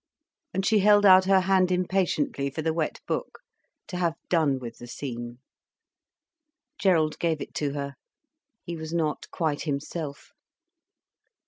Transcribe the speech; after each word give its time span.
And 0.51 0.65
she 0.65 0.79
held 0.79 1.05
out 1.05 1.25
her 1.25 1.41
hand 1.41 1.71
impatiently 1.71 2.49
for 2.49 2.63
the 2.63 2.73
wet 2.73 3.01
book, 3.05 3.41
to 3.85 3.97
have 3.97 4.15
done 4.29 4.57
with 4.57 4.79
the 4.79 4.87
scene. 4.87 5.37
Gerald 6.79 7.19
gave 7.19 7.39
it 7.39 7.53
to 7.57 7.73
her. 7.73 7.93
He 8.63 8.75
was 8.75 8.95
not 8.95 9.29
quite 9.29 9.61
himself. 9.61 10.31